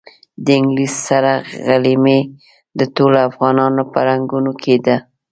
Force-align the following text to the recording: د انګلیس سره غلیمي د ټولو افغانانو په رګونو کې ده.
د 0.45 0.47
انګلیس 0.57 0.93
سره 1.07 1.31
غلیمي 1.67 2.19
د 2.79 2.81
ټولو 2.95 3.17
افغانانو 3.29 3.81
په 3.91 3.99
رګونو 4.07 4.51
کې 4.61 4.75
ده. 4.85 4.95